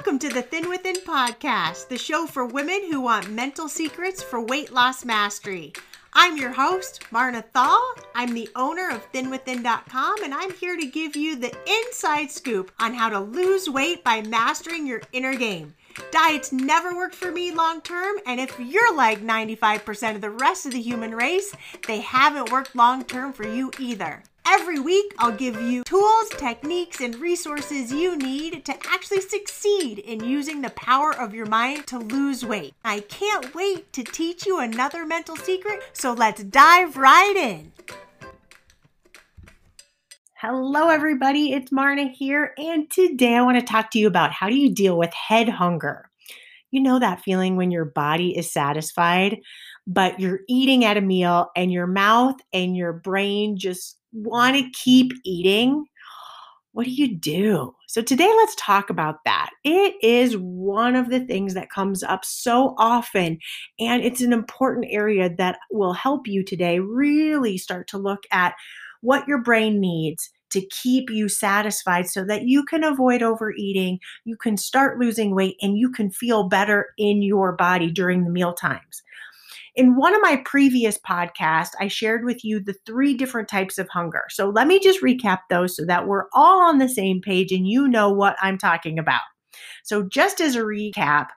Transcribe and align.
Welcome 0.00 0.18
to 0.20 0.30
the 0.30 0.40
Thin 0.40 0.70
Within 0.70 0.96
podcast, 0.96 1.88
the 1.88 1.98
show 1.98 2.26
for 2.26 2.46
women 2.46 2.90
who 2.90 3.02
want 3.02 3.30
mental 3.30 3.68
secrets 3.68 4.22
for 4.22 4.40
weight 4.40 4.72
loss 4.72 5.04
mastery. 5.04 5.74
I'm 6.14 6.38
your 6.38 6.52
host, 6.52 7.04
Marna 7.12 7.42
Thall. 7.42 7.92
I'm 8.14 8.32
the 8.32 8.48
owner 8.56 8.88
of 8.88 9.12
thinwithin.com, 9.12 10.24
and 10.24 10.32
I'm 10.32 10.54
here 10.54 10.78
to 10.78 10.86
give 10.86 11.16
you 11.16 11.36
the 11.36 11.54
inside 11.68 12.30
scoop 12.30 12.72
on 12.80 12.94
how 12.94 13.10
to 13.10 13.20
lose 13.20 13.68
weight 13.68 14.02
by 14.02 14.22
mastering 14.22 14.86
your 14.86 15.02
inner 15.12 15.34
game. 15.34 15.74
Diets 16.10 16.50
never 16.50 16.96
worked 16.96 17.14
for 17.14 17.30
me 17.30 17.52
long 17.52 17.82
term, 17.82 18.16
and 18.24 18.40
if 18.40 18.58
you're 18.58 18.96
like 18.96 19.20
95% 19.20 20.14
of 20.14 20.22
the 20.22 20.30
rest 20.30 20.64
of 20.64 20.72
the 20.72 20.80
human 20.80 21.14
race, 21.14 21.54
they 21.86 22.00
haven't 22.00 22.50
worked 22.50 22.74
long 22.74 23.04
term 23.04 23.34
for 23.34 23.46
you 23.46 23.70
either. 23.78 24.22
Every 24.46 24.80
week, 24.80 25.14
I'll 25.18 25.32
give 25.32 25.60
you 25.60 25.84
tools, 25.84 26.28
techniques, 26.30 27.00
and 27.00 27.14
resources 27.16 27.92
you 27.92 28.16
need 28.16 28.64
to 28.64 28.74
actually 28.88 29.20
succeed 29.20 29.98
in 29.98 30.24
using 30.24 30.62
the 30.62 30.70
power 30.70 31.14
of 31.14 31.34
your 31.34 31.46
mind 31.46 31.86
to 31.88 31.98
lose 31.98 32.44
weight. 32.44 32.74
I 32.84 33.00
can't 33.00 33.54
wait 33.54 33.92
to 33.92 34.02
teach 34.02 34.46
you 34.46 34.58
another 34.58 35.06
mental 35.06 35.36
secret, 35.36 35.82
so 35.92 36.12
let's 36.12 36.42
dive 36.42 36.96
right 36.96 37.36
in. 37.36 37.72
Hello, 40.34 40.88
everybody. 40.88 41.52
It's 41.52 41.70
Marna 41.70 42.08
here, 42.08 42.54
and 42.56 42.90
today 42.90 43.34
I 43.34 43.42
want 43.42 43.58
to 43.60 43.64
talk 43.64 43.90
to 43.90 43.98
you 43.98 44.06
about 44.06 44.32
how 44.32 44.48
do 44.48 44.56
you 44.56 44.74
deal 44.74 44.96
with 44.96 45.12
head 45.12 45.50
hunger. 45.50 46.10
You 46.70 46.80
know 46.80 46.98
that 46.98 47.20
feeling 47.20 47.56
when 47.56 47.70
your 47.70 47.84
body 47.84 48.36
is 48.36 48.50
satisfied, 48.50 49.40
but 49.86 50.18
you're 50.18 50.40
eating 50.48 50.84
at 50.84 50.96
a 50.96 51.02
meal 51.02 51.50
and 51.54 51.70
your 51.70 51.86
mouth 51.86 52.36
and 52.52 52.76
your 52.76 52.92
brain 52.92 53.58
just 53.58 53.99
want 54.12 54.56
to 54.56 54.70
keep 54.70 55.12
eating, 55.24 55.86
what 56.72 56.84
do 56.84 56.90
you 56.90 57.16
do? 57.16 57.74
So, 57.88 58.00
today 58.00 58.32
let's 58.36 58.54
talk 58.56 58.90
about 58.90 59.16
that. 59.24 59.50
It 59.64 59.94
is 60.02 60.36
one 60.36 60.94
of 60.94 61.10
the 61.10 61.20
things 61.20 61.54
that 61.54 61.70
comes 61.70 62.02
up 62.02 62.24
so 62.24 62.74
often, 62.78 63.38
and 63.80 64.02
it's 64.02 64.20
an 64.20 64.32
important 64.32 64.86
area 64.90 65.34
that 65.36 65.58
will 65.70 65.92
help 65.94 66.28
you 66.28 66.44
today 66.44 66.78
really 66.78 67.58
start 67.58 67.88
to 67.88 67.98
look 67.98 68.20
at 68.30 68.54
what 69.00 69.26
your 69.26 69.42
brain 69.42 69.80
needs 69.80 70.30
to 70.50 70.60
keep 70.66 71.10
you 71.10 71.28
satisfied 71.28 72.08
so 72.08 72.24
that 72.24 72.42
you 72.42 72.64
can 72.64 72.84
avoid 72.84 73.22
overeating, 73.22 73.98
you 74.24 74.36
can 74.36 74.56
start 74.56 74.98
losing 74.98 75.34
weight, 75.34 75.56
and 75.62 75.78
you 75.78 75.90
can 75.90 76.10
feel 76.10 76.48
better 76.48 76.88
in 76.98 77.22
your 77.22 77.52
body 77.52 77.90
during 77.90 78.24
the 78.24 78.30
meal 78.30 78.52
times. 78.52 79.02
In 79.76 79.96
one 79.96 80.14
of 80.14 80.22
my 80.22 80.42
previous 80.44 80.98
podcasts, 80.98 81.72
I 81.80 81.88
shared 81.88 82.24
with 82.24 82.44
you 82.44 82.60
the 82.60 82.74
three 82.86 83.14
different 83.14 83.48
types 83.48 83.78
of 83.78 83.88
hunger. 83.88 84.24
So 84.30 84.48
let 84.50 84.66
me 84.66 84.78
just 84.78 85.02
recap 85.02 85.40
those 85.48 85.76
so 85.76 85.84
that 85.86 86.06
we're 86.06 86.26
all 86.34 86.60
on 86.60 86.78
the 86.78 86.88
same 86.88 87.20
page 87.20 87.52
and 87.52 87.66
you 87.66 87.88
know 87.88 88.10
what 88.10 88.36
I'm 88.40 88.58
talking 88.58 88.98
about. 88.98 89.22
So, 89.82 90.02
just 90.02 90.40
as 90.40 90.54
a 90.56 90.60
recap, 90.60 91.28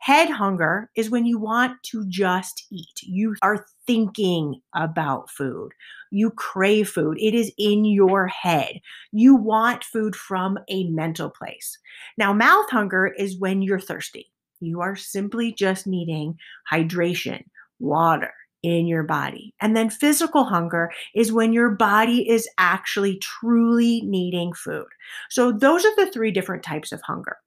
Head 0.00 0.30
hunger 0.30 0.90
is 0.96 1.10
when 1.10 1.26
you 1.26 1.38
want 1.38 1.82
to 1.90 2.06
just 2.08 2.66
eat. 2.72 3.02
You 3.02 3.36
are 3.42 3.66
thinking 3.86 4.62
about 4.74 5.28
food. 5.28 5.72
You 6.10 6.30
crave 6.30 6.88
food. 6.88 7.18
It 7.20 7.34
is 7.34 7.52
in 7.58 7.84
your 7.84 8.26
head. 8.26 8.80
You 9.12 9.34
want 9.34 9.84
food 9.84 10.16
from 10.16 10.58
a 10.70 10.84
mental 10.84 11.28
place. 11.28 11.76
Now, 12.16 12.32
mouth 12.32 12.70
hunger 12.70 13.08
is 13.08 13.38
when 13.38 13.60
you're 13.60 13.78
thirsty. 13.78 14.32
You 14.60 14.80
are 14.80 14.96
simply 14.96 15.52
just 15.52 15.86
needing 15.86 16.38
hydration, 16.72 17.44
water 17.80 18.32
in 18.62 18.86
your 18.86 19.02
body. 19.02 19.54
And 19.60 19.76
then 19.76 19.90
physical 19.90 20.44
hunger 20.44 20.90
is 21.14 21.32
when 21.32 21.52
your 21.52 21.70
body 21.70 22.28
is 22.28 22.48
actually 22.58 23.18
truly 23.18 24.02
needing 24.02 24.52
food. 24.52 24.86
So 25.30 25.50
those 25.50 25.84
are 25.84 25.96
the 25.96 26.10
three 26.10 26.30
different 26.30 26.62
types 26.62 26.92
of 26.92 27.00
hunger. 27.02 27.38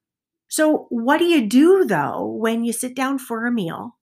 So, 0.48 0.86
what 0.90 1.18
do 1.18 1.24
you 1.24 1.46
do 1.46 1.84
though 1.84 2.26
when 2.26 2.64
you 2.64 2.72
sit 2.72 2.94
down 2.94 3.18
for 3.18 3.46
a 3.46 3.52
meal 3.52 3.96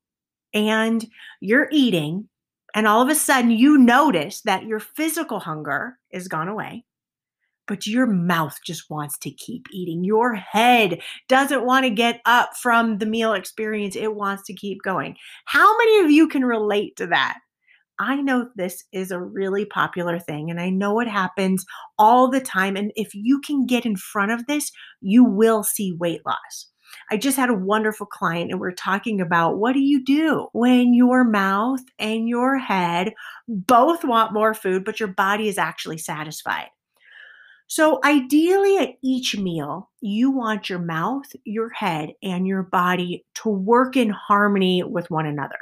and 0.52 1.06
you're 1.40 1.68
eating, 1.72 2.28
and 2.74 2.86
all 2.86 3.00
of 3.02 3.08
a 3.08 3.14
sudden 3.14 3.50
you 3.50 3.78
notice 3.78 4.42
that 4.42 4.66
your 4.66 4.80
physical 4.80 5.40
hunger 5.40 5.98
is 6.10 6.28
gone 6.28 6.48
away? 6.48 6.84
But 7.72 7.86
your 7.86 8.06
mouth 8.06 8.58
just 8.66 8.90
wants 8.90 9.16
to 9.16 9.30
keep 9.30 9.66
eating. 9.72 10.04
Your 10.04 10.34
head 10.34 11.00
doesn't 11.26 11.64
want 11.64 11.84
to 11.86 11.90
get 11.90 12.20
up 12.26 12.50
from 12.54 12.98
the 12.98 13.06
meal 13.06 13.32
experience, 13.32 13.96
it 13.96 14.14
wants 14.14 14.42
to 14.48 14.52
keep 14.52 14.82
going. 14.82 15.16
How 15.46 15.74
many 15.78 16.04
of 16.04 16.10
you 16.10 16.28
can 16.28 16.44
relate 16.44 16.96
to 16.96 17.06
that? 17.06 17.38
I 17.98 18.16
know 18.16 18.50
this 18.56 18.84
is 18.92 19.10
a 19.10 19.22
really 19.22 19.64
popular 19.64 20.18
thing 20.18 20.50
and 20.50 20.60
I 20.60 20.68
know 20.68 21.00
it 21.00 21.08
happens 21.08 21.64
all 21.98 22.28
the 22.28 22.42
time. 22.42 22.76
And 22.76 22.92
if 22.94 23.14
you 23.14 23.40
can 23.40 23.64
get 23.64 23.86
in 23.86 23.96
front 23.96 24.32
of 24.32 24.46
this, 24.46 24.70
you 25.00 25.24
will 25.24 25.64
see 25.64 25.96
weight 25.98 26.20
loss. 26.26 26.66
I 27.10 27.16
just 27.16 27.38
had 27.38 27.48
a 27.48 27.54
wonderful 27.54 28.04
client 28.04 28.50
and 28.50 28.60
we're 28.60 28.72
talking 28.72 29.18
about 29.18 29.56
what 29.56 29.72
do 29.72 29.80
you 29.80 30.04
do 30.04 30.48
when 30.52 30.92
your 30.92 31.24
mouth 31.24 31.80
and 31.98 32.28
your 32.28 32.58
head 32.58 33.14
both 33.48 34.04
want 34.04 34.34
more 34.34 34.52
food, 34.52 34.84
but 34.84 35.00
your 35.00 35.08
body 35.08 35.48
is 35.48 35.56
actually 35.56 35.96
satisfied. 35.96 36.68
So, 37.74 38.00
ideally, 38.04 38.76
at 38.76 38.98
each 39.02 39.34
meal, 39.38 39.88
you 40.02 40.30
want 40.30 40.68
your 40.68 40.78
mouth, 40.78 41.24
your 41.44 41.70
head, 41.70 42.10
and 42.22 42.46
your 42.46 42.64
body 42.64 43.24
to 43.36 43.48
work 43.48 43.96
in 43.96 44.10
harmony 44.10 44.82
with 44.82 45.10
one 45.10 45.24
another. 45.24 45.56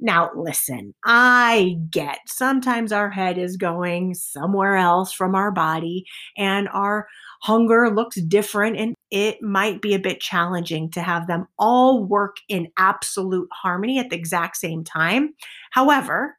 Now, 0.00 0.32
listen, 0.34 0.94
I 1.04 1.76
get 1.90 2.18
sometimes 2.26 2.90
our 2.90 3.08
head 3.08 3.38
is 3.38 3.56
going 3.56 4.14
somewhere 4.14 4.74
else 4.74 5.12
from 5.12 5.36
our 5.36 5.52
body, 5.52 6.06
and 6.36 6.68
our 6.70 7.06
hunger 7.42 7.88
looks 7.88 8.16
different, 8.22 8.76
and 8.76 8.96
it 9.12 9.40
might 9.40 9.80
be 9.80 9.94
a 9.94 10.00
bit 10.00 10.18
challenging 10.18 10.90
to 10.90 11.02
have 11.02 11.28
them 11.28 11.46
all 11.56 12.02
work 12.02 12.38
in 12.48 12.66
absolute 12.78 13.48
harmony 13.52 14.00
at 14.00 14.10
the 14.10 14.16
exact 14.16 14.56
same 14.56 14.82
time. 14.82 15.34
However, 15.70 16.36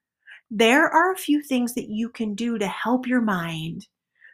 there 0.52 0.90
are 0.90 1.14
a 1.14 1.18
few 1.18 1.42
things 1.42 1.74
that 1.76 1.88
you 1.88 2.10
can 2.10 2.36
do 2.36 2.58
to 2.58 2.68
help 2.68 3.08
your 3.08 3.22
mind 3.22 3.88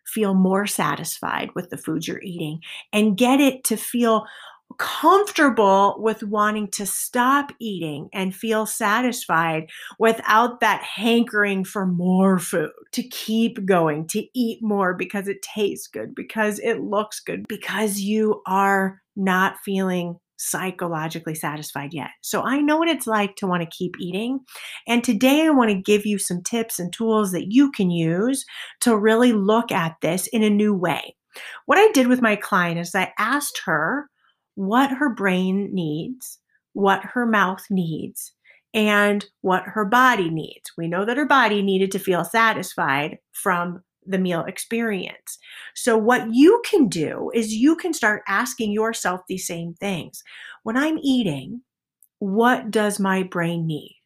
feel 0.06 0.34
more 0.34 0.66
satisfied 0.68 1.50
with 1.56 1.70
the 1.70 1.78
foods 1.78 2.08
you're 2.08 2.22
eating 2.22 2.60
and 2.94 3.18
get 3.18 3.40
it 3.40 3.64
to 3.66 3.78
feel 3.78 4.26
comfortable 4.78 5.96
with 6.00 6.24
wanting 6.24 6.68
to 6.68 6.86
stop 6.86 7.52
eating 7.60 8.10
and 8.14 8.36
feel 8.36 8.66
satisfied 8.66 9.70
without 10.00 10.60
that 10.60 10.82
hankering 10.82 11.64
for 11.64 11.86
more 11.86 12.40
food, 12.40 12.72
to 12.92 13.04
keep 13.04 13.64
going, 13.66 14.08
to 14.08 14.26
eat 14.34 14.60
more 14.62 14.94
because 14.94 15.28
it 15.28 15.42
tastes 15.42 15.88
good, 15.88 16.14
because 16.16 16.60
it 16.60 16.82
looks 16.82 17.20
good, 17.20 17.48
because 17.48 18.00
you 18.00 18.42
are 18.48 19.02
not 19.16 19.58
feeling 19.64 20.20
psychologically 20.38 21.35
satisfied 21.35 21.94
yet. 21.94 22.09
So 22.22 22.41
I 22.41 22.59
know 22.59 22.78
what 22.78 22.88
it's 22.88 23.07
like 23.07 23.35
to 23.38 23.47
want 23.47 23.63
to 23.63 23.78
keep 23.78 23.96
eating. 24.00 24.40
And 24.88 25.03
today 25.03 25.46
I 25.46 25.50
want 25.50 25.72
to 25.72 25.75
give 25.75 26.06
you 26.06 26.18
some 26.18 26.41
tips 26.41 26.79
and 26.79 26.91
tools 26.91 27.31
that 27.31 27.51
you 27.51 27.72
can 27.72 27.90
use 27.90 28.46
to 28.81 28.97
really 28.97 29.34
look 29.34 29.72
at 29.72 29.96
this 30.01 30.28
in 30.28 30.44
a 30.44 30.50
new 30.50 30.73
way. 30.73 31.16
What 31.66 31.78
I 31.78 31.91
did 31.91 32.07
with 32.07 32.22
my 32.22 32.35
client 32.35 32.79
is 32.79 32.96
I 32.96 33.13
asked 33.18 33.62
her 33.66 34.09
what 34.56 34.91
her 34.91 35.09
brain 35.09 35.73
needs, 35.73 36.40
what 36.73 37.03
her 37.03 37.25
mouth 37.25 37.66
needs, 37.69 38.31
and 38.73 39.25
what 39.41 39.63
her 39.63 39.85
body 39.85 40.29
needs. 40.29 40.72
We 40.78 40.88
know 40.88 41.06
that 41.06 41.17
her 41.17 41.25
body 41.25 41.62
needed 41.62 41.91
to 41.91 42.00
feel 42.00 42.25
satisfied 42.25 43.19
from 43.31 43.84
the 44.06 44.18
meal 44.18 44.44
experience. 44.46 45.38
So, 45.76 45.98
what 45.98 46.34
you 46.34 46.62
can 46.66 46.88
do 46.88 47.32
is 47.34 47.54
you 47.54 47.76
can 47.76 47.94
start 47.94 48.24
asking 48.28 48.72
yourself 48.72 49.22
these 49.28 49.48
same 49.48 49.74
things. 49.74 50.24
When 50.64 50.78
I'm 50.78 51.00
eating, 51.00 51.62
what 52.20 52.72
does 52.72 53.00
my 53.00 53.24
brain 53.24 53.68
need? 53.68 54.02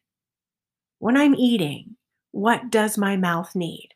When 0.98 1.16
I'm 1.16 1.34
eating, 1.34 1.96
what 2.32 2.70
does 2.70 2.98
my 2.98 3.16
mouth 3.16 3.54
need? 3.54 3.90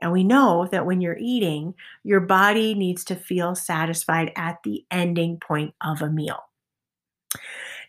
And 0.00 0.12
we 0.12 0.22
know 0.22 0.68
that 0.70 0.86
when 0.86 1.00
you're 1.00 1.18
eating, 1.18 1.74
your 2.04 2.20
body 2.20 2.74
needs 2.74 3.04
to 3.04 3.16
feel 3.16 3.54
satisfied 3.54 4.32
at 4.36 4.58
the 4.62 4.84
ending 4.90 5.38
point 5.40 5.74
of 5.80 6.02
a 6.02 6.10
meal. 6.10 6.38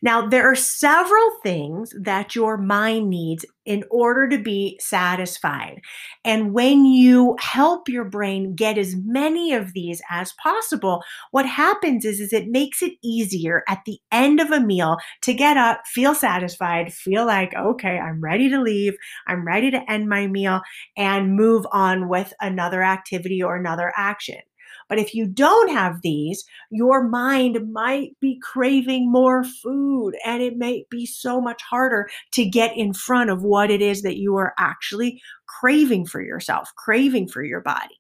Now, 0.02 0.28
there 0.28 0.50
are 0.50 0.56
several 0.56 1.30
things 1.44 1.94
that 2.00 2.36
your 2.36 2.58
mind 2.58 3.10
needs 3.10 3.46
in 3.66 3.84
order 3.92 4.28
to 4.30 4.42
be 4.42 4.80
satisfied. 4.82 5.82
And 6.26 6.54
when 6.54 6.86
you 6.86 7.36
help 7.40 7.88
your 7.88 8.06
brain 8.06 8.56
get 8.56 8.78
as 8.78 8.96
many 8.96 9.54
of 9.54 9.74
these 9.74 10.02
as 10.10 10.34
possible, 10.42 11.04
what 11.32 11.46
happens 11.46 12.06
is, 12.06 12.20
is 12.20 12.34
it 12.34 12.48
makes 12.48 12.82
it 12.82 12.94
easier 13.04 13.64
at 13.68 13.84
the 13.86 14.00
end 14.12 14.40
of 14.40 14.52
a 14.52 14.60
meal 14.60 14.98
to 15.22 15.34
get 15.34 15.58
up, 15.58 15.82
feel 15.86 16.16
satisfied, 16.16 16.94
feel 16.94 17.26
like, 17.26 17.54
okay, 17.56 18.00
I'm 18.00 18.22
ready 18.22 18.50
to 18.50 18.62
leave, 18.62 18.96
I'm 19.28 19.46
ready 19.46 19.70
to 19.72 19.92
end 19.92 20.10
my 20.10 20.28
meal 20.28 20.62
and 20.98 21.36
move 21.36 21.66
on 21.72 22.10
with 22.10 22.34
another 22.42 22.82
activity 22.82 23.44
or 23.44 23.56
another 23.56 23.94
action. 23.96 24.40
But 24.90 24.98
if 24.98 25.14
you 25.14 25.28
don't 25.28 25.70
have 25.70 26.02
these, 26.02 26.44
your 26.72 27.08
mind 27.08 27.72
might 27.72 28.20
be 28.20 28.40
craving 28.42 29.10
more 29.10 29.44
food 29.44 30.16
and 30.26 30.42
it 30.42 30.58
may 30.58 30.86
be 30.90 31.06
so 31.06 31.40
much 31.40 31.62
harder 31.62 32.10
to 32.32 32.44
get 32.44 32.76
in 32.76 32.94
front 32.94 33.30
of 33.30 33.44
what 33.44 33.70
it 33.70 33.82
is 33.82 34.02
that 34.02 34.18
you 34.18 34.36
are 34.36 34.54
actually 34.58 35.22
craving 35.46 36.08
for 36.08 36.22
yourself, 36.22 36.72
craving 36.76 37.28
for 37.28 37.44
your 37.44 37.62
body. 37.62 38.00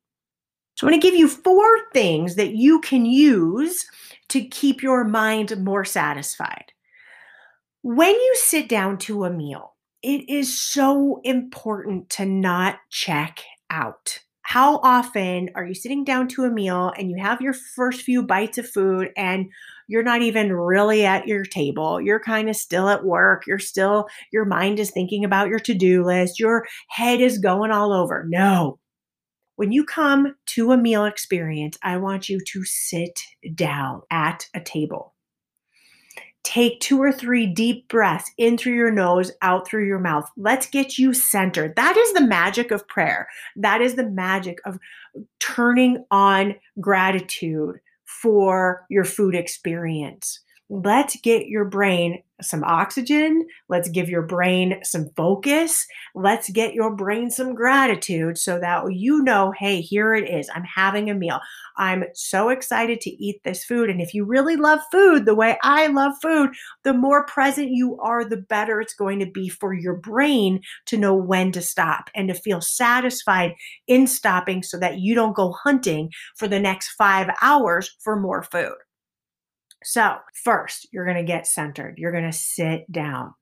So, 0.75 0.87
I'm 0.87 0.91
going 0.91 1.01
to 1.01 1.07
give 1.07 1.17
you 1.17 1.27
four 1.27 1.67
things 1.93 2.35
that 2.35 2.55
you 2.55 2.79
can 2.79 3.05
use 3.05 3.85
to 4.29 4.41
keep 4.41 4.81
your 4.81 5.03
mind 5.03 5.55
more 5.63 5.83
satisfied. 5.83 6.71
When 7.81 8.13
you 8.13 8.35
sit 8.35 8.69
down 8.69 8.97
to 8.99 9.25
a 9.25 9.29
meal, 9.29 9.75
it 10.01 10.29
is 10.29 10.57
so 10.57 11.19
important 11.23 12.09
to 12.11 12.25
not 12.25 12.77
check 12.89 13.43
out. 13.69 14.19
How 14.49 14.79
often 14.81 15.51
are 15.53 15.63
you 15.63 15.75
sitting 15.75 16.03
down 16.03 16.27
to 16.29 16.43
a 16.43 16.49
meal 16.49 16.91
and 16.97 17.11
you 17.11 17.17
have 17.17 17.39
your 17.39 17.53
first 17.53 18.01
few 18.01 18.23
bites 18.23 18.57
of 18.57 18.67
food 18.67 19.11
and 19.15 19.45
you're 19.87 20.01
not 20.01 20.23
even 20.23 20.51
really 20.51 21.05
at 21.05 21.27
your 21.27 21.45
table? 21.45 22.01
You're 22.01 22.19
kind 22.19 22.49
of 22.49 22.55
still 22.55 22.89
at 22.89 23.05
work. 23.05 23.45
You're 23.45 23.59
still, 23.59 24.07
your 24.33 24.45
mind 24.45 24.79
is 24.79 24.89
thinking 24.89 25.23
about 25.23 25.49
your 25.49 25.59
to 25.59 25.75
do 25.75 26.03
list. 26.03 26.39
Your 26.39 26.65
head 26.87 27.21
is 27.21 27.37
going 27.37 27.69
all 27.69 27.93
over. 27.93 28.25
No. 28.27 28.79
When 29.57 29.71
you 29.71 29.85
come 29.85 30.35
to 30.47 30.71
a 30.71 30.77
meal 30.77 31.05
experience, 31.05 31.77
I 31.83 31.97
want 31.97 32.27
you 32.27 32.39
to 32.43 32.63
sit 32.65 33.19
down 33.53 34.01
at 34.09 34.47
a 34.55 34.61
table. 34.61 35.13
Take 36.43 36.79
two 36.79 37.01
or 37.01 37.11
three 37.11 37.45
deep 37.45 37.87
breaths 37.89 38.31
in 38.37 38.57
through 38.57 38.75
your 38.75 38.91
nose, 38.91 39.31
out 39.41 39.67
through 39.67 39.85
your 39.85 39.99
mouth. 39.99 40.29
Let's 40.37 40.67
get 40.67 40.97
you 40.97 41.13
centered. 41.13 41.75
That 41.75 41.97
is 41.97 42.13
the 42.13 42.25
magic 42.25 42.71
of 42.71 42.87
prayer. 42.87 43.27
That 43.55 43.81
is 43.81 43.95
the 43.95 44.09
magic 44.09 44.59
of 44.65 44.79
turning 45.39 46.05
on 46.11 46.55
gratitude 46.79 47.79
for 48.05 48.85
your 48.89 49.05
food 49.05 49.35
experience. 49.35 50.39
Let's 50.69 51.15
get 51.21 51.47
your 51.47 51.65
brain 51.65 52.21
some 52.41 52.63
oxygen. 52.63 53.45
Let's 53.67 53.89
give 53.89 54.07
your 54.07 54.21
brain 54.21 54.79
some 54.83 55.09
focus. 55.15 55.85
Let's 56.15 56.49
get 56.49 56.73
your 56.73 56.95
brain 56.95 57.31
some 57.31 57.55
gratitude 57.55 58.37
so 58.37 58.59
that 58.59 58.83
you 58.93 59.23
know, 59.23 59.51
hey, 59.57 59.81
here 59.81 60.13
it 60.13 60.29
is. 60.29 60.49
I'm 60.53 60.63
having 60.63 61.09
a 61.09 61.15
meal. 61.15 61.39
I'm 61.77 62.03
so 62.13 62.49
excited 62.49 63.01
to 63.01 63.09
eat 63.09 63.41
this 63.43 63.63
food. 63.63 63.89
And 63.89 63.99
if 63.99 64.13
you 64.13 64.25
really 64.25 64.55
love 64.55 64.79
food 64.91 65.25
the 65.25 65.35
way 65.35 65.57
I 65.63 65.87
love 65.87 66.13
food, 66.21 66.51
the 66.83 66.93
more 66.93 67.25
present 67.25 67.71
you 67.71 67.97
are, 67.99 68.23
the 68.23 68.37
better 68.37 68.79
it's 68.79 68.93
going 68.93 69.19
to 69.19 69.25
be 69.25 69.49
for 69.49 69.73
your 69.73 69.95
brain 69.95 70.61
to 70.85 70.97
know 70.97 71.15
when 71.15 71.51
to 71.53 71.61
stop 71.61 72.09
and 72.15 72.27
to 72.27 72.33
feel 72.33 72.61
satisfied 72.61 73.53
in 73.87 74.07
stopping 74.07 74.63
so 74.63 74.77
that 74.77 74.99
you 74.99 75.15
don't 75.15 75.35
go 75.35 75.51
hunting 75.63 76.11
for 76.37 76.47
the 76.47 76.59
next 76.59 76.89
five 76.89 77.29
hours 77.41 77.95
for 77.99 78.19
more 78.19 78.43
food. 78.43 78.75
So, 79.83 80.17
first, 80.33 80.87
you're 80.91 81.05
going 81.05 81.17
to 81.17 81.23
get 81.23 81.47
centered. 81.47 81.97
You're 81.97 82.11
going 82.11 82.29
to 82.29 82.37
sit 82.37 82.91
down. 82.91 83.33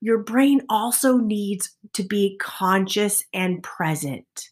Your 0.00 0.18
brain 0.18 0.62
also 0.68 1.16
needs 1.16 1.70
to 1.94 2.02
be 2.02 2.36
conscious 2.38 3.24
and 3.32 3.62
present. 3.62 4.50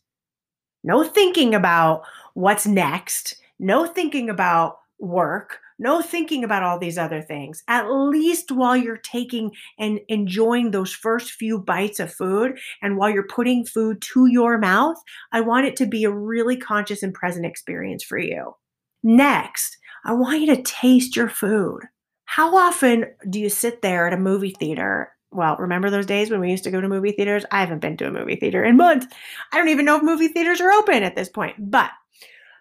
No 0.82 1.04
thinking 1.04 1.54
about 1.54 2.02
what's 2.34 2.66
next, 2.66 3.36
no 3.58 3.86
thinking 3.86 4.28
about 4.28 4.78
work, 4.98 5.60
no 5.78 6.00
thinking 6.00 6.44
about 6.44 6.62
all 6.62 6.78
these 6.78 6.98
other 6.98 7.20
things. 7.20 7.62
At 7.68 7.90
least 7.90 8.52
while 8.52 8.76
you're 8.76 8.98
taking 8.98 9.52
and 9.78 10.00
enjoying 10.08 10.70
those 10.70 10.92
first 10.92 11.32
few 11.32 11.58
bites 11.58 12.00
of 12.00 12.12
food 12.12 12.58
and 12.82 12.96
while 12.96 13.10
you're 13.10 13.26
putting 13.26 13.64
food 13.64 14.00
to 14.12 14.26
your 14.26 14.58
mouth, 14.58 14.96
I 15.32 15.40
want 15.40 15.66
it 15.66 15.76
to 15.76 15.86
be 15.86 16.04
a 16.04 16.10
really 16.10 16.56
conscious 16.56 17.02
and 17.02 17.12
present 17.12 17.46
experience 17.46 18.04
for 18.04 18.18
you. 18.18 18.54
Next, 19.02 19.76
I 20.04 20.12
want 20.12 20.40
you 20.40 20.54
to 20.54 20.62
taste 20.62 21.16
your 21.16 21.28
food. 21.28 21.80
How 22.26 22.56
often 22.56 23.06
do 23.30 23.40
you 23.40 23.48
sit 23.48 23.80
there 23.80 24.06
at 24.06 24.12
a 24.12 24.18
movie 24.18 24.54
theater? 24.58 25.10
Well, 25.30 25.56
remember 25.56 25.88
those 25.90 26.06
days 26.06 26.30
when 26.30 26.40
we 26.40 26.50
used 26.50 26.64
to 26.64 26.70
go 26.70 26.80
to 26.80 26.88
movie 26.88 27.12
theaters? 27.12 27.44
I 27.50 27.60
haven't 27.60 27.80
been 27.80 27.96
to 27.98 28.08
a 28.08 28.12
movie 28.12 28.36
theater 28.36 28.62
in 28.62 28.76
months. 28.76 29.06
I 29.52 29.56
don't 29.56 29.68
even 29.68 29.84
know 29.84 29.96
if 29.96 30.02
movie 30.02 30.28
theaters 30.28 30.60
are 30.60 30.70
open 30.70 31.02
at 31.02 31.16
this 31.16 31.28
point. 31.28 31.56
But 31.58 31.90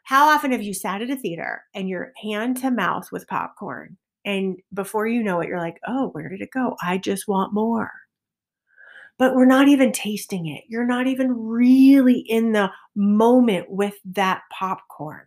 how 0.03 0.29
often 0.29 0.51
have 0.51 0.61
you 0.61 0.73
sat 0.73 1.01
at 1.01 1.09
a 1.09 1.15
theater 1.15 1.63
and 1.73 1.89
you're 1.89 2.13
hand 2.21 2.57
to 2.57 2.71
mouth 2.71 3.11
with 3.11 3.27
popcorn? 3.27 3.97
And 4.25 4.57
before 4.73 5.07
you 5.07 5.21
know 5.21 5.41
it, 5.41 5.49
you're 5.49 5.59
like, 5.59 5.79
oh, 5.87 6.09
where 6.09 6.29
did 6.29 6.41
it 6.41 6.51
go? 6.51 6.77
I 6.81 6.97
just 6.97 7.27
want 7.27 7.53
more. 7.53 7.91
But 9.17 9.35
we're 9.35 9.45
not 9.45 9.67
even 9.67 9.91
tasting 9.91 10.47
it. 10.47 10.63
You're 10.67 10.87
not 10.87 11.07
even 11.07 11.33
really 11.33 12.19
in 12.19 12.53
the 12.53 12.71
moment 12.95 13.69
with 13.69 13.95
that 14.05 14.41
popcorn. 14.51 15.25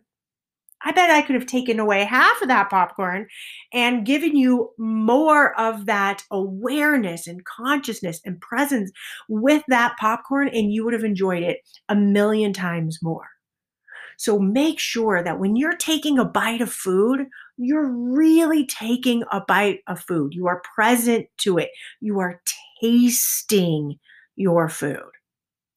I 0.87 0.93
bet 0.93 1.09
I 1.09 1.21
could 1.21 1.35
have 1.35 1.45
taken 1.45 1.81
away 1.81 2.05
half 2.05 2.41
of 2.41 2.47
that 2.47 2.69
popcorn 2.69 3.27
and 3.73 4.05
given 4.05 4.37
you 4.37 4.69
more 4.77 5.53
of 5.59 5.85
that 5.87 6.23
awareness 6.31 7.27
and 7.27 7.43
consciousness 7.43 8.21
and 8.23 8.39
presence 8.39 8.93
with 9.27 9.63
that 9.67 9.97
popcorn, 9.99 10.47
and 10.47 10.71
you 10.71 10.85
would 10.85 10.93
have 10.93 11.03
enjoyed 11.03 11.43
it 11.43 11.57
a 11.89 11.95
million 11.95 12.53
times 12.53 12.99
more. 13.03 13.27
So 14.17 14.39
make 14.39 14.79
sure 14.79 15.21
that 15.21 15.41
when 15.41 15.57
you're 15.57 15.75
taking 15.75 16.17
a 16.17 16.23
bite 16.23 16.61
of 16.61 16.71
food, 16.71 17.27
you're 17.57 17.91
really 17.91 18.65
taking 18.65 19.25
a 19.29 19.41
bite 19.41 19.81
of 19.87 19.99
food. 19.99 20.33
You 20.33 20.47
are 20.47 20.61
present 20.73 21.27
to 21.39 21.57
it, 21.57 21.69
you 21.99 22.21
are 22.21 22.41
tasting 22.81 23.99
your 24.37 24.69
food. 24.69 25.11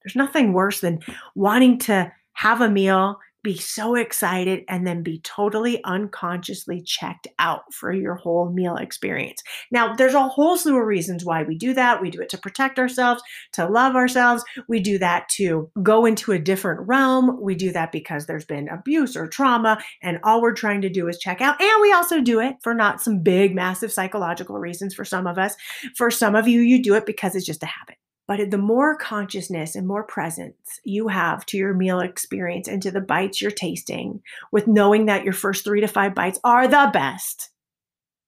There's 0.05 0.15
nothing 0.15 0.53
worse 0.53 0.79
than 0.79 1.01
wanting 1.35 1.79
to 1.81 2.13
have 2.35 2.61
a 2.61 2.71
meal 2.71 3.19
be 3.43 3.57
so 3.57 3.95
excited 3.95 4.65
and 4.69 4.87
then 4.87 5.03
be 5.03 5.21
totally 5.21 5.83
unconsciously 5.85 6.83
checked 6.83 7.27
out 7.39 7.63
for 7.73 7.93
your 7.93 8.15
whole 8.15 8.53
meal 8.53 8.77
experience. 8.77 9.43
Now, 9.71 9.95
there's 9.95 10.15
a 10.15 10.29
whole 10.29 10.57
slew 10.57 10.79
of 10.79 10.87
reasons 10.87 11.25
why 11.25 11.43
we 11.43 11.57
do 11.57 11.75
that. 11.75 12.03
We 12.03 12.11
do 12.11 12.21
it 12.21 12.29
to 12.31 12.39
protect 12.39 12.79
ourselves, 12.79 13.23
to 13.55 13.67
love 13.67 13.97
ourselves. 13.97 14.45
We 14.69 14.81
do 14.81 14.99
that 14.99 15.29
to 15.37 15.71
go 15.83 16.05
into 16.05 16.33
a 16.33 16.39
different 16.39 16.87
realm. 16.87 17.41
We 17.41 17.55
do 17.55 17.73
that 17.73 17.93
because 17.93 18.27
there's 18.27 18.45
been 18.45 18.69
abuse 18.69 19.17
or 19.17 19.27
trauma, 19.27 19.79
and 20.03 20.19
all 20.25 20.43
we're 20.43 20.53
trying 20.53 20.83
to 20.83 20.91
do 20.91 21.09
is 21.09 21.19
check 21.19 21.41
out. 21.41 21.61
And 21.61 21.83
we 21.83 21.93
also 21.93 22.21
do 22.21 22.41
it 22.41 22.57
for 22.63 22.75
not 22.75 23.01
some 23.01 23.23
big, 23.23 23.55
massive 23.55 23.93
psychological 23.93 24.59
reasons 24.59 24.95
for 24.95 25.05
some 25.05 25.27
of 25.27 25.39
us. 25.39 25.55
For 25.97 26.11
some 26.11 26.35
of 26.35 26.47
you, 26.47 26.61
you 26.61 26.83
do 26.83 26.95
it 26.95 27.07
because 27.07 27.35
it's 27.35 27.47
just 27.47 27.63
a 27.63 27.67
habit. 27.67 27.97
But 28.31 28.53
the 28.53 28.59
more 28.59 28.94
consciousness 28.94 29.75
and 29.75 29.88
more 29.88 30.05
presence 30.05 30.79
you 30.85 31.09
have 31.09 31.44
to 31.47 31.56
your 31.56 31.75
meal 31.75 31.99
experience 31.99 32.69
and 32.69 32.81
to 32.81 32.93
the 32.93 33.00
bites 33.00 33.43
you're 33.43 33.50
tasting, 33.50 34.23
with 34.53 34.69
knowing 34.69 35.06
that 35.06 35.25
your 35.25 35.32
first 35.32 35.65
three 35.65 35.81
to 35.81 35.88
five 35.88 36.15
bites 36.15 36.38
are 36.44 36.69
the 36.69 36.91
best, 36.93 37.50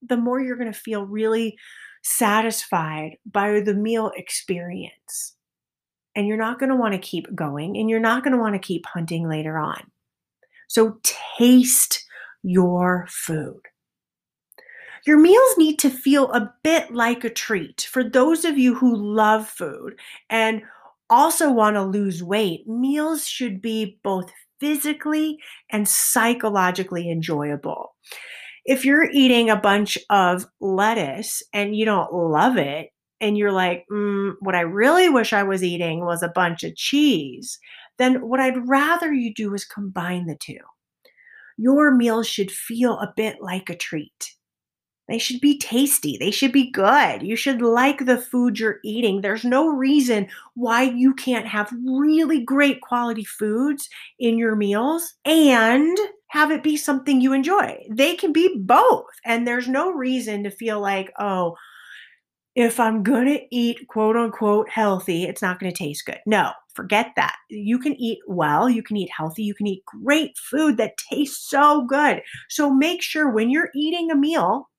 the 0.03 0.17
more 0.17 0.41
you're 0.41 0.57
going 0.57 0.73
to 0.73 0.77
feel 0.77 1.07
really 1.07 1.57
satisfied 2.03 3.13
by 3.25 3.61
the 3.61 3.75
meal 3.75 4.11
experience. 4.17 5.37
And 6.17 6.27
you're 6.27 6.37
not 6.37 6.59
going 6.59 6.71
to 6.71 6.77
want 6.77 6.95
to 6.95 6.99
keep 6.99 7.33
going 7.33 7.77
and 7.77 7.89
you're 7.89 8.01
not 8.01 8.25
going 8.25 8.35
to 8.35 8.41
want 8.41 8.57
to 8.57 8.59
keep 8.59 8.85
hunting 8.87 9.29
later 9.29 9.57
on. 9.57 9.85
So 10.67 10.99
taste 11.05 12.05
your 12.43 13.07
food. 13.09 13.61
Your 15.07 15.19
meals 15.19 15.59
need 15.59 15.79
to 15.81 15.91
feel 15.91 16.31
a 16.33 16.53
bit 16.63 16.93
like 16.93 17.25
a 17.25 17.31
treat. 17.31 17.89
For 17.91 18.05
those 18.05 18.45
of 18.45 18.57
you 18.57 18.75
who 18.75 18.95
love 18.95 19.49
food 19.49 19.99
and 20.31 20.63
also 21.11 21.51
want 21.51 21.77
to 21.77 21.83
lose 21.83 22.23
weight, 22.23 22.67
meals 22.69 23.27
should 23.27 23.61
be 23.61 23.99
both 24.05 24.31
physically 24.61 25.39
and 25.71 25.89
psychologically 25.89 27.11
enjoyable. 27.11 27.97
If 28.65 28.85
you're 28.85 29.11
eating 29.11 29.51
a 29.51 29.57
bunch 29.57 29.99
of 30.09 30.47
lettuce 30.61 31.43
and 31.53 31.75
you 31.75 31.85
don't 31.85 32.13
love 32.13 32.57
it, 32.57 32.91
and 33.21 33.39
you're 33.39 33.53
like, 33.53 33.85
mm, 33.91 34.33
what 34.41 34.57
I 34.57 34.63
really 34.63 35.09
wish 35.09 35.33
I 35.33 35.45
was 35.45 35.63
eating 35.63 36.05
was 36.05 36.25
a 36.25 36.33
bunch 36.35 36.65
of 36.65 36.75
cheese, 36.75 37.59
then 37.97 38.29
what 38.29 38.41
I'd 38.41 38.69
rather 38.69 39.13
you 39.13 39.33
do 39.33 39.55
is 39.55 39.65
combine 39.65 40.27
the 40.27 40.37
two. 40.37 40.59
Your 41.57 41.95
meals 41.95 42.27
should 42.27 42.51
feel 42.51 42.99
a 42.99 43.13
bit 43.17 43.37
like 43.41 43.71
a 43.71 43.77
treat. 43.77 44.35
They 45.13 45.19
should 45.19 45.43
be 45.43 45.59
tasty. 45.59 46.17
They 46.17 46.31
should 46.31 46.53
be 46.53 46.71
good. 46.71 47.23
You 47.23 47.37
should 47.37 47.61
like 47.61 48.07
the 48.07 48.17
food 48.17 48.59
you're 48.59 48.81
eating. 48.83 49.21
There's 49.21 49.45
no 49.45 49.69
reason 49.69 50.27
why 50.55 50.85
you 50.85 51.13
can't 51.13 51.47
have 51.47 51.71
really 51.85 52.41
great 52.41 52.81
quality 52.81 53.25
foods 53.25 53.91
in 54.19 54.39
your 54.39 54.57
meals 54.57 55.13
and 55.27 55.99
have 56.29 56.51
it 56.51 56.63
be 56.63 56.79
something 56.79 57.21
you 57.21 57.35
enjoy. 57.35 57.85
They 57.91 58.15
can 58.15 58.33
be 58.33 58.57
both. 58.59 59.11
And 59.27 59.47
there's 59.47 59.69
no 59.69 59.93
reason 59.93 60.45
to 60.45 60.51
feel 60.51 60.81
like, 60.81 61.13
oh, 61.19 61.57
if 62.55 62.81
I'm 62.81 63.03
going 63.03 63.27
to 63.27 63.41
eat 63.51 63.87
quote 63.89 64.17
unquote 64.17 64.71
healthy, 64.71 65.25
it's 65.25 65.43
not 65.43 65.61
going 65.61 65.71
to 65.71 65.77
taste 65.77 66.07
good. 66.07 66.21
No, 66.25 66.53
forget 66.75 67.13
that. 67.17 67.37
You 67.51 67.79
can 67.79 67.95
eat 68.01 68.21
well, 68.27 68.71
you 68.71 68.83
can 68.83 68.97
eat 68.97 69.11
healthy, 69.15 69.43
you 69.43 69.55
can 69.55 69.67
eat 69.67 69.85
great 69.85 70.39
food 70.39 70.79
that 70.79 70.97
tastes 70.97 71.51
so 71.51 71.85
good. 71.85 72.23
So 72.49 72.73
make 72.73 73.03
sure 73.03 73.31
when 73.31 73.51
you're 73.51 73.69
eating 73.75 74.11
a 74.11 74.17
meal, 74.17 74.71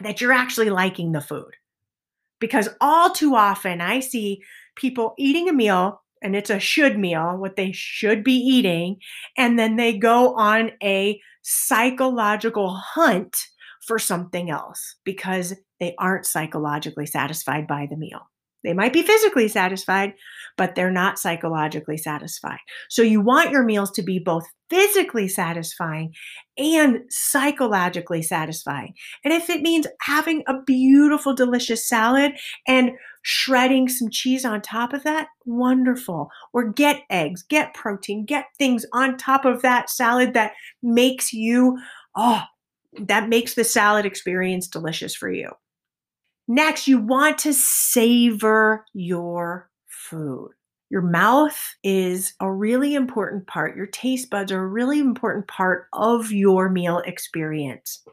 that 0.00 0.20
you're 0.20 0.32
actually 0.32 0.70
liking 0.70 1.12
the 1.12 1.20
food. 1.20 1.54
Because 2.38 2.68
all 2.80 3.10
too 3.10 3.34
often 3.34 3.80
I 3.80 4.00
see 4.00 4.42
people 4.76 5.14
eating 5.18 5.48
a 5.48 5.52
meal 5.52 6.02
and 6.22 6.34
it's 6.34 6.50
a 6.50 6.58
should 6.58 6.98
meal, 6.98 7.36
what 7.36 7.56
they 7.56 7.72
should 7.72 8.24
be 8.24 8.34
eating, 8.34 8.96
and 9.36 9.58
then 9.58 9.76
they 9.76 9.96
go 9.96 10.34
on 10.34 10.72
a 10.82 11.20
psychological 11.42 12.74
hunt 12.74 13.36
for 13.86 13.98
something 13.98 14.50
else 14.50 14.96
because 15.04 15.54
they 15.78 15.94
aren't 15.98 16.26
psychologically 16.26 17.06
satisfied 17.06 17.66
by 17.66 17.86
the 17.88 17.96
meal. 17.96 18.28
They 18.64 18.72
might 18.72 18.92
be 18.92 19.02
physically 19.02 19.48
satisfied, 19.48 20.14
but 20.56 20.74
they're 20.74 20.90
not 20.90 21.18
psychologically 21.18 21.96
satisfied. 21.96 22.58
So 22.88 23.02
you 23.02 23.20
want 23.20 23.50
your 23.50 23.62
meals 23.62 23.90
to 23.92 24.02
be 24.02 24.18
both 24.18 24.44
physically 24.68 25.28
satisfying 25.28 26.12
and 26.58 27.02
psychologically 27.08 28.22
satisfying. 28.22 28.94
And 29.24 29.32
if 29.32 29.48
it 29.50 29.62
means 29.62 29.86
having 30.00 30.42
a 30.48 30.60
beautiful, 30.62 31.34
delicious 31.34 31.86
salad 31.86 32.32
and 32.66 32.92
shredding 33.22 33.88
some 33.88 34.10
cheese 34.10 34.44
on 34.44 34.60
top 34.62 34.92
of 34.92 35.04
that, 35.04 35.28
wonderful. 35.44 36.28
Or 36.52 36.72
get 36.72 37.02
eggs, 37.10 37.42
get 37.42 37.74
protein, 37.74 38.24
get 38.24 38.46
things 38.58 38.84
on 38.92 39.16
top 39.16 39.44
of 39.44 39.62
that 39.62 39.90
salad 39.90 40.34
that 40.34 40.52
makes 40.82 41.32
you, 41.32 41.78
oh, 42.16 42.42
that 42.98 43.28
makes 43.28 43.54
the 43.54 43.64
salad 43.64 44.06
experience 44.06 44.66
delicious 44.66 45.14
for 45.14 45.30
you. 45.30 45.50
Next, 46.48 46.86
you 46.86 46.98
want 46.98 47.38
to 47.38 47.52
savor 47.52 48.84
your 48.92 49.68
food. 49.86 50.50
Your 50.88 51.02
mouth 51.02 51.58
is 51.82 52.34
a 52.40 52.50
really 52.50 52.94
important 52.94 53.48
part. 53.48 53.76
Your 53.76 53.86
taste 53.86 54.30
buds 54.30 54.52
are 54.52 54.62
a 54.62 54.68
really 54.68 55.00
important 55.00 55.48
part 55.48 55.88
of 55.92 56.30
your 56.30 56.68
meal 56.68 57.02
experience. 57.04 58.04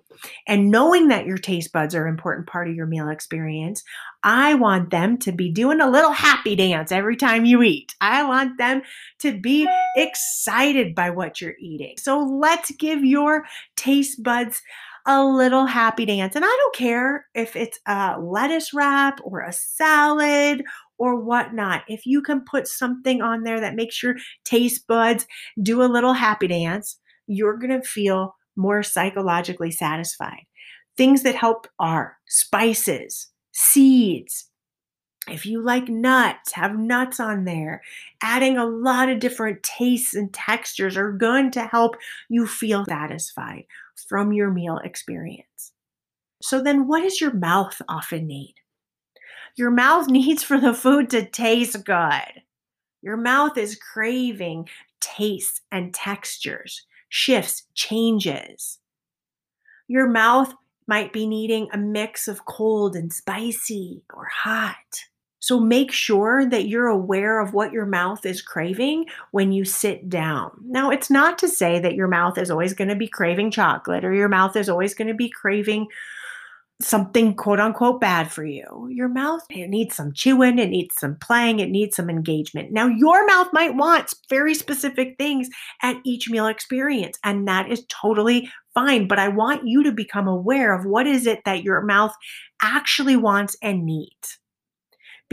And 0.47 0.71
knowing 0.71 1.09
that 1.09 1.27
your 1.27 1.37
taste 1.37 1.71
buds 1.71 1.93
are 1.93 2.07
an 2.07 2.13
important 2.13 2.47
part 2.47 2.67
of 2.67 2.75
your 2.75 2.87
meal 2.87 3.09
experience, 3.09 3.83
I 4.23 4.55
want 4.55 4.89
them 4.89 5.19
to 5.19 5.31
be 5.31 5.51
doing 5.51 5.81
a 5.81 5.89
little 5.89 6.11
happy 6.11 6.55
dance 6.55 6.91
every 6.91 7.15
time 7.15 7.45
you 7.45 7.61
eat. 7.61 7.93
I 8.01 8.23
want 8.23 8.57
them 8.57 8.81
to 9.19 9.39
be 9.39 9.67
excited 9.95 10.95
by 10.95 11.11
what 11.11 11.41
you're 11.41 11.57
eating. 11.59 11.97
So 11.97 12.23
let's 12.23 12.71
give 12.71 13.05
your 13.05 13.45
taste 13.75 14.23
buds 14.23 14.63
a 15.05 15.23
little 15.23 15.65
happy 15.65 16.05
dance. 16.05 16.35
And 16.35 16.45
I 16.45 16.47
don't 16.47 16.75
care 16.75 17.25
if 17.33 17.55
it's 17.55 17.79
a 17.85 18.17
lettuce 18.19 18.73
wrap 18.73 19.19
or 19.23 19.41
a 19.41 19.51
salad 19.51 20.63
or 20.97 21.19
whatnot. 21.19 21.83
If 21.87 22.05
you 22.05 22.21
can 22.21 22.41
put 22.41 22.67
something 22.67 23.21
on 23.21 23.43
there 23.43 23.59
that 23.59 23.75
makes 23.75 24.01
your 24.01 24.15
taste 24.45 24.87
buds 24.87 25.25
do 25.61 25.81
a 25.81 25.91
little 25.91 26.13
happy 26.13 26.47
dance, 26.47 26.97
you're 27.27 27.57
going 27.57 27.81
to 27.81 27.87
feel 27.87 28.35
more 28.55 28.83
psychologically 28.83 29.71
satisfied. 29.71 30.43
Things 30.95 31.23
that 31.23 31.35
help 31.35 31.67
are 31.79 32.17
spices, 32.27 33.27
seeds. 33.51 34.49
If 35.27 35.45
you 35.45 35.61
like 35.61 35.87
nuts, 35.87 36.51
have 36.53 36.77
nuts 36.77 37.19
on 37.19 37.45
there. 37.45 37.81
Adding 38.21 38.57
a 38.57 38.65
lot 38.65 39.09
of 39.09 39.19
different 39.19 39.63
tastes 39.63 40.13
and 40.13 40.33
textures 40.33 40.97
are 40.97 41.13
going 41.13 41.49
to 41.51 41.65
help 41.65 41.95
you 42.29 42.45
feel 42.45 42.85
satisfied 42.85 43.63
from 43.95 44.33
your 44.33 44.51
meal 44.51 44.79
experience. 44.83 45.71
So, 46.41 46.61
then 46.61 46.87
what 46.87 47.03
does 47.03 47.21
your 47.21 47.33
mouth 47.33 47.81
often 47.87 48.27
need? 48.27 48.55
Your 49.55 49.71
mouth 49.71 50.07
needs 50.09 50.43
for 50.43 50.59
the 50.59 50.73
food 50.73 51.09
to 51.11 51.25
taste 51.25 51.83
good. 51.85 52.43
Your 53.01 53.17
mouth 53.17 53.57
is 53.57 53.75
craving 53.75 54.69
tastes 55.01 55.61
and 55.71 55.93
textures, 55.93 56.85
shifts, 57.09 57.63
changes. 57.73 58.79
Your 59.87 60.07
mouth 60.07 60.53
might 60.87 61.13
be 61.13 61.27
needing 61.27 61.67
a 61.71 61.77
mix 61.77 62.27
of 62.27 62.45
cold 62.45 62.95
and 62.95 63.11
spicy 63.11 64.03
or 64.13 64.25
hot. 64.25 64.75
So 65.43 65.59
make 65.59 65.91
sure 65.91 66.49
that 66.49 66.69
you're 66.69 66.87
aware 66.87 67.41
of 67.41 67.53
what 67.53 67.73
your 67.73 67.85
mouth 67.85 68.25
is 68.25 68.41
craving 68.41 69.07
when 69.31 69.51
you 69.51 69.65
sit 69.65 70.07
down. 70.07 70.51
Now, 70.63 70.89
it's 70.89 71.09
not 71.09 71.37
to 71.39 71.49
say 71.49 71.81
that 71.81 71.95
your 71.95 72.07
mouth 72.07 72.37
is 72.37 72.49
always 72.49 72.73
going 72.73 72.87
to 72.87 72.95
be 72.95 73.09
craving 73.09 73.51
chocolate 73.51 74.05
or 74.05 74.13
your 74.13 74.29
mouth 74.29 74.55
is 74.55 74.69
always 74.69 74.93
going 74.93 75.09
to 75.09 75.13
be 75.13 75.29
craving 75.29 75.87
something 76.81 77.35
quote 77.35 77.59
unquote 77.59 77.99
bad 77.99 78.31
for 78.31 78.45
you. 78.45 78.87
Your 78.89 79.09
mouth, 79.09 79.41
it 79.49 79.67
needs 79.67 79.97
some 79.97 80.13
chewing, 80.13 80.59
it 80.59 80.69
needs 80.69 80.95
some 80.97 81.17
playing, 81.17 81.59
it 81.59 81.69
needs 81.69 81.97
some 81.97 82.09
engagement. 82.09 82.71
Now, 82.71 82.87
your 82.87 83.25
mouth 83.27 83.49
might 83.51 83.75
want 83.75 84.13
very 84.29 84.53
specific 84.53 85.17
things 85.17 85.49
at 85.81 85.97
each 86.05 86.29
meal 86.29 86.47
experience, 86.47 87.19
and 87.21 87.45
that 87.49 87.69
is 87.69 87.83
totally 87.89 88.49
fine. 88.73 89.09
But 89.09 89.19
I 89.19 89.27
want 89.27 89.67
you 89.67 89.83
to 89.83 89.91
become 89.91 90.29
aware 90.29 90.73
of 90.73 90.85
what 90.85 91.05
is 91.05 91.27
it 91.27 91.41
that 91.43 91.63
your 91.63 91.81
mouth 91.81 92.15
actually 92.61 93.17
wants 93.17 93.57
and 93.61 93.85
needs. 93.85 94.39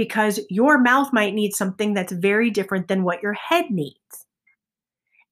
Because 0.00 0.40
your 0.48 0.78
mouth 0.78 1.12
might 1.12 1.34
need 1.34 1.52
something 1.52 1.92
that's 1.92 2.10
very 2.10 2.48
different 2.48 2.88
than 2.88 3.02
what 3.02 3.22
your 3.22 3.34
head 3.34 3.66
needs. 3.70 4.26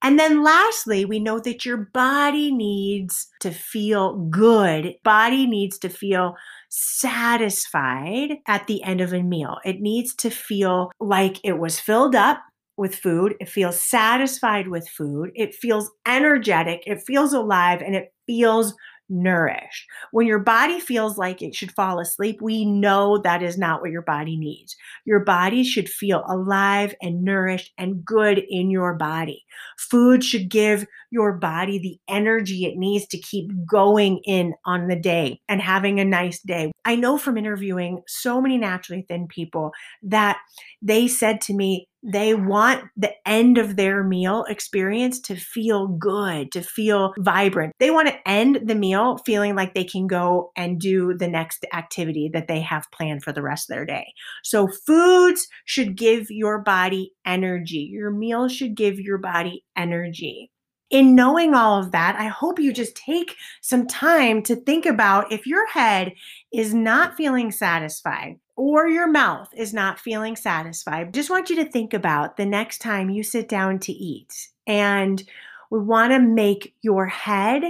And 0.03 0.19
then 0.19 0.45
lastly, 0.45 1.07
we 1.07 1.21
know 1.21 1.41
that 1.41 1.65
your 1.65 1.89
body 1.95 2.53
needs 2.53 3.29
to 3.41 3.51
feel 3.51 4.17
good. 4.27 4.95
Body 5.05 5.47
needs 5.47 5.79
to 5.79 5.89
feel 5.89 6.37
satisfied 6.69 8.37
at 8.47 8.67
the 8.67 8.83
end 8.83 9.01
of 9.01 9.15
a 9.15 9.23
meal. 9.23 9.57
It 9.65 9.81
needs 9.81 10.15
to 10.17 10.29
feel 10.29 10.91
like 11.01 11.41
it 11.43 11.59
was 11.59 11.81
filled 11.81 12.15
up 12.15 12.43
with 12.77 12.95
food. 12.95 13.37
It 13.41 13.49
feels 13.49 13.81
satisfied 13.81 14.69
with 14.69 14.87
food. 14.87 15.31
It 15.35 15.55
feels 15.55 15.91
energetic. 16.07 16.83
It 16.87 17.01
feels 17.07 17.33
alive 17.33 17.81
and 17.81 17.97
it 17.97 18.13
feels 18.27 18.75
nourished. 19.09 19.87
When 20.11 20.27
your 20.27 20.39
body 20.39 20.81
feels 20.81 21.19
like 21.19 21.43
it 21.43 21.55
should 21.55 21.73
fall 21.73 22.01
asleep, 22.01 22.41
we 22.41 22.65
know 22.65 23.19
that 23.19 23.43
is 23.43 23.59
not 23.59 23.81
what 23.81 23.91
your 23.91 24.03
body 24.03 24.37
needs. 24.37 24.77
Your 25.05 25.21
body 25.21 25.65
should 25.65 25.89
feel 25.89 26.25
alive 26.29 26.95
and 27.01 27.23
nourished 27.23 27.73
and 27.79 28.05
good 28.05 28.43
in 28.49 28.71
your 28.71 28.95
body. 28.95 29.45
Food 29.79 30.23
should 30.25 30.49
give 30.49 30.87
your 31.11 31.33
body 31.33 31.79
the 31.79 31.99
energy 32.13 32.65
it 32.65 32.77
needs 32.77 33.07
to 33.09 33.19
keep 33.19 33.51
going 33.67 34.19
in 34.25 34.55
on 34.65 34.89
the 34.89 34.97
day 34.97 35.41
and 35.49 35.61
having 35.61 36.01
a 36.01 36.05
nice 36.05 36.41
day. 36.41 36.71
I 36.85 36.97
know 36.97 37.19
from 37.19 37.37
interviewing 37.37 38.03
so 38.07 38.41
many 38.41 38.59
naturally 38.59 39.05
thin 39.09 39.27
people 39.27 39.73
that 40.03 40.39
they 40.83 41.09
said 41.09 41.41
to 41.43 41.55
me, 41.55 41.89
they 42.03 42.35
want 42.35 42.85
the 42.97 43.13
end 43.27 43.59
of 43.59 43.77
their 43.77 44.05
meal 44.05 44.45
experience 44.49 45.21
to 45.21 45.37
feel 45.37 45.89
good, 45.89 46.53
to 46.53 46.63
feel 46.63 47.13
vibrant. 47.19 47.75
They 47.79 47.91
want 47.91 48.09
to 48.09 48.29
end 48.29 48.61
the 48.65 48.75
meal 48.75 49.19
feeling 49.27 49.57
like 49.57 49.75
they 49.75 49.85
can 49.85 50.07
go 50.07 50.53
and 50.57 50.81
do 50.81 51.15
the 51.15 51.29
next 51.29 51.67
activity 51.73 52.31
that 52.33 52.49
they 52.49 52.61
have 52.61 52.87
planned 52.93 53.25
for 53.25 53.33
the 53.33 53.43
rest 53.43 53.69
of 53.69 53.75
their 53.75 53.85
day. 53.85 54.07
So, 54.45 54.69
foods 54.69 55.47
should 55.65 55.97
give 55.97 56.27
your 56.31 56.61
body 56.61 57.13
energy. 57.27 57.89
Your 57.93 58.11
meal 58.11 58.49
should 58.49 58.77
give 58.77 58.99
your 59.01 59.19
body 59.19 59.65
energy 59.77 60.51
in 60.91 61.15
knowing 61.15 61.55
all 61.55 61.79
of 61.79 61.93
that, 61.93 62.17
I 62.17 62.29
hope 62.29 62.59
you 62.59 62.73
just 62.73 62.97
take 62.97 63.37
some 63.61 63.87
time 63.87 64.43
to 64.45 64.57
think 64.57 64.87
about 64.87 65.31
if 65.31 65.47
your 65.47 65.67
head 65.69 66.15
is 66.53 66.73
not 66.73 67.17
feeling 67.17 67.51
satisfied 67.51 68.37
or 68.59 68.89
your 68.89 69.07
mouth 69.07 69.49
is 69.57 69.73
not 69.73 70.01
feeling 70.01 70.35
satisfied. 70.35 71.15
Just 71.15 71.31
want 71.31 71.49
you 71.49 71.55
to 71.57 71.65
think 71.65 71.95
about 71.95 72.37
the 72.37 72.45
next 72.45 72.79
time 72.79 73.09
you 73.09 73.23
sit 73.23 73.49
down 73.49 73.79
to 73.79 73.93
eat. 73.93 74.49
And 74.67 75.23
we 75.71 75.79
want 75.79 76.13
to 76.13 76.19
make 76.19 76.75
your 76.83 77.07
head, 77.07 77.63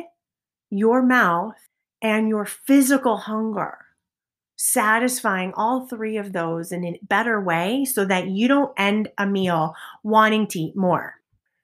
your 0.70 1.02
mouth, 1.02 1.56
and 2.00 2.30
your 2.30 2.46
physical 2.46 3.18
hunger 3.18 3.84
satisfying 4.56 5.52
all 5.54 5.86
three 5.86 6.16
of 6.16 6.32
those 6.32 6.72
in 6.72 6.84
a 6.84 6.98
better 7.02 7.38
way 7.38 7.84
so 7.84 8.06
that 8.06 8.28
you 8.28 8.48
don't 8.48 8.72
end 8.78 9.08
a 9.18 9.26
meal 9.26 9.74
wanting 10.02 10.46
to 10.48 10.58
eat 10.58 10.76
more. 10.76 11.14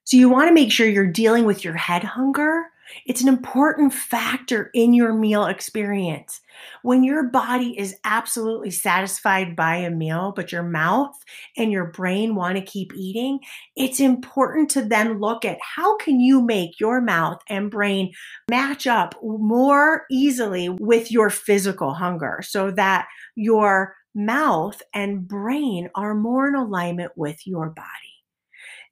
So 0.05 0.19
you 0.19 0.29
want 0.29 0.49
to 0.49 0.55
make 0.55 0.71
sure 0.71 0.87
you're 0.87 1.07
dealing 1.07 1.47
with 1.47 1.65
your 1.65 1.75
head 1.75 2.05
hunger. 2.05 2.67
It's 3.07 3.23
an 3.23 3.29
important 3.29 3.93
factor 3.93 4.71
in 4.75 4.93
your 4.93 5.13
meal 5.13 5.47
experience. 5.47 6.41
When 6.83 7.03
your 7.03 7.25
body 7.25 7.79
is 7.79 7.97
absolutely 8.05 8.71
satisfied 8.71 9.57
by 9.57 9.77
a 9.77 9.91
meal, 9.91 10.33
but 10.35 10.53
your 10.53 10.63
mouth 10.63 11.17
and 11.57 11.73
your 11.73 11.87
brain 11.87 12.35
want 12.35 12.57
to 12.57 12.63
keep 12.63 12.93
eating, 12.95 13.41
it's 13.77 14.01
important 14.01 14.71
to 14.71 14.83
then 14.83 15.21
look 15.21 15.45
at 15.45 15.59
how 15.61 15.97
can 15.97 16.21
you 16.21 16.43
make 16.43 16.79
your 16.81 17.01
mouth 17.01 17.41
and 17.49 17.71
brain 17.71 18.13
match 18.51 18.87
up 18.87 19.15
more 19.23 20.05
easily 20.11 20.69
with 20.69 21.11
your 21.11 21.31
physical 21.31 21.95
hunger 21.95 22.41
so 22.43 22.71
that 22.71 23.07
your 23.35 23.97
mouth 24.15 24.81
and 24.93 25.27
brain 25.27 25.91
are 25.95 26.15
more 26.15 26.49
in 26.49 26.55
alignment 26.55 27.13
with 27.17 27.47
your 27.47 27.71
body. 27.71 28.14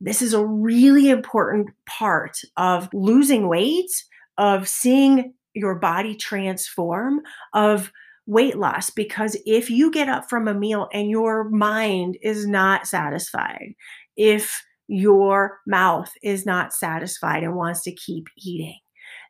This 0.04 0.20
is 0.20 0.34
a 0.34 0.44
really 0.44 1.10
important 1.10 1.68
part 1.86 2.36
of 2.56 2.88
losing 2.92 3.48
weight, 3.48 3.90
of 4.36 4.68
seeing 4.68 5.34
your 5.54 5.76
body 5.76 6.16
transform, 6.16 7.20
of 7.54 7.92
weight 8.26 8.58
loss. 8.58 8.90
Because 8.90 9.36
if 9.46 9.70
you 9.70 9.92
get 9.92 10.08
up 10.08 10.28
from 10.28 10.48
a 10.48 10.54
meal 10.54 10.88
and 10.92 11.08
your 11.08 11.48
mind 11.50 12.18
is 12.20 12.46
not 12.46 12.88
satisfied, 12.88 13.74
if 14.16 14.64
your 14.88 15.60
mouth 15.68 16.12
is 16.22 16.44
not 16.44 16.72
satisfied 16.72 17.44
and 17.44 17.54
wants 17.54 17.82
to 17.82 17.94
keep 17.94 18.26
eating, 18.36 18.78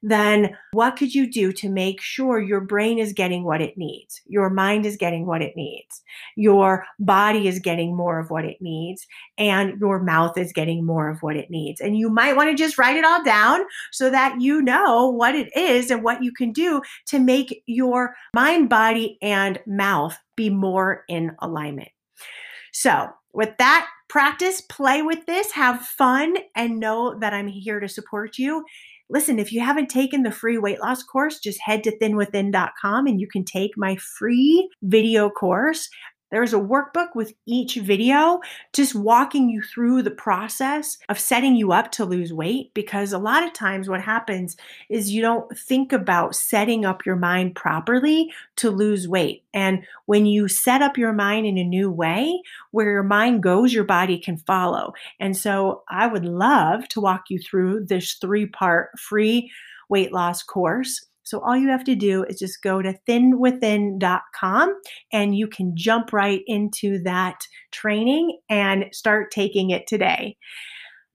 then 0.02 0.56
what 0.73 0.97
could 0.97 1.14
you 1.14 1.30
do 1.30 1.52
to 1.52 1.68
make 1.68 2.00
sure 2.00 2.40
your 2.40 2.61
brain 2.61 2.99
is 2.99 3.12
getting 3.12 3.44
what 3.44 3.61
it 3.61 3.78
needs? 3.78 4.21
Your 4.26 4.50
mind 4.50 4.85
is 4.85 4.97
getting 4.97 5.26
what 5.26 5.42
it 5.42 5.54
needs. 5.56 6.02
Your 6.37 6.85
body 6.99 7.47
is 7.47 7.61
getting 7.61 7.97
more 7.97 8.18
of 8.18 8.30
what 8.30 8.44
it 8.44 8.61
needs. 8.61 9.06
And 9.38 9.78
your 9.80 10.02
mouth 10.02 10.37
is 10.37 10.52
getting 10.52 10.85
more 10.85 11.09
of 11.09 11.23
what 11.23 11.37
it 11.37 11.50
needs. 11.50 11.80
And 11.80 11.97
you 11.97 12.11
might 12.11 12.37
want 12.37 12.50
to 12.50 12.56
just 12.56 12.78
write 12.78 12.97
it 12.97 13.04
all 13.04 13.23
down 13.23 13.61
so 13.92 14.11
that 14.11 14.40
you 14.40 14.61
know 14.61 15.09
what 15.09 15.37
it 15.37 15.56
is 15.56 15.90
and 15.90 16.02
what 16.02 16.23
you 16.23 16.32
can 16.32 16.52
do 16.52 16.82
to 17.06 17.21
make 17.21 17.62
your 17.66 18.14
mind, 18.35 18.68
body, 18.68 19.18
and 19.23 19.61
mouth 19.66 20.18
be 20.37 20.50
more 20.50 21.04
in 21.09 21.37
alignment. 21.40 21.90
So, 22.73 23.11
with 23.35 23.56
that, 23.59 23.88
practice, 24.12 24.61
play 24.61 25.00
with 25.00 25.25
this, 25.25 25.52
have 25.52 25.80
fun, 25.80 26.37
and 26.54 26.78
know 26.78 27.18
that 27.21 27.32
I'm 27.32 27.49
here 27.49 27.80
to 27.80 27.88
support 27.88 28.37
you. 28.37 28.62
Listen, 29.12 29.38
if 29.38 29.52
you 29.52 29.61
haven't 29.61 29.90
taken 29.90 30.23
the 30.23 30.31
free 30.31 30.57
weight 30.57 30.81
loss 30.81 31.02
course, 31.02 31.38
just 31.38 31.61
head 31.61 31.85
to 31.85 31.95
thinwithin.com 31.99 33.07
and 33.07 33.21
you 33.21 33.28
can 33.28 33.45
take 33.45 33.76
my 33.76 33.95
free 33.97 34.71
video 34.81 35.28
course. 35.28 35.90
There's 36.33 36.55
a 36.55 36.59
workbook 36.59 37.15
with 37.15 37.35
each 37.47 37.77
video, 37.77 38.41
just 38.73 38.95
walking 38.95 39.51
you 39.51 39.62
through 39.62 40.03
the 40.03 40.11
process 40.11 40.97
of 41.11 41.19
setting 41.19 41.55
you 41.55 41.73
up 41.73 41.93
to 41.93 42.07
lose 42.07 42.33
weight. 42.33 42.73
Because 42.73 43.12
a 43.12 43.19
lot 43.19 43.45
of 43.45 43.53
times, 43.53 43.89
what 43.89 44.01
happens 44.01 44.57
is 44.89 45.12
you 45.12 45.21
don't 45.21 45.57
think 45.57 45.93
about 45.93 46.35
setting 46.35 46.87
up 46.87 47.05
your 47.05 47.17
mind 47.17 47.55
properly 47.55 48.33
to 48.57 48.71
lose 48.71 49.07
weight. 49.07 49.45
And 49.53 49.85
when 50.07 50.25
you 50.25 50.49
set 50.49 50.81
up 50.81 50.97
your 50.97 51.12
mind 51.12 51.47
in 51.47 51.59
a 51.59 51.65
new 51.65 51.91
way, 51.91 52.41
where 52.71 52.91
your 52.91 53.03
mind 53.03 53.43
goes, 53.43 53.75
your 53.75 53.85
body 53.85 54.19
can 54.19 54.39
follow. 54.39 54.95
And 55.21 55.37
so, 55.37 55.83
I 55.91 56.07
would 56.07 56.25
love 56.25 56.89
to 56.89 57.01
walk 57.01 57.25
you 57.29 57.39
through 57.39 57.85
this 57.85 58.15
three 58.15 58.47
part 58.47 58.99
free 58.99 59.53
weight 59.91 60.12
loss 60.12 60.43
course. 60.43 61.07
So 61.33 61.41
all 61.41 61.57
you 61.57 61.71
have 61.71 61.85
to 61.85 61.95
do 61.95 62.27
is 62.29 62.39
just 62.39 62.61
go 62.61 62.83
to 62.83 62.93
thinwithin.com 63.09 64.75
and 65.15 65.35
you 65.35 65.47
can 65.47 65.73
jump 65.75 66.12
right 66.12 66.43
into 66.47 67.03
that 67.05 67.37
training 67.71 68.39
and 68.51 68.85
start 68.93 69.31
taking 69.31 69.71
it 69.71 69.87
today. 69.87 70.37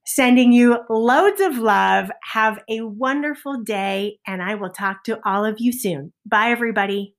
Sending 0.08 0.52
you 0.54 0.80
loads 0.90 1.40
of 1.40 1.60
love. 1.60 2.10
Have 2.24 2.58
a 2.68 2.82
wonderful 2.82 3.62
day, 3.62 4.18
and 4.26 4.42
I 4.42 4.56
will 4.56 4.72
talk 4.72 5.04
to 5.04 5.20
all 5.24 5.46
of 5.46 5.58
you 5.60 5.72
soon. 5.72 6.14
Bye, 6.26 6.50
everybody. 6.50 7.17